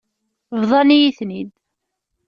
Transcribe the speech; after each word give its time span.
Bḍan-iyi-ten-id. 0.61 1.51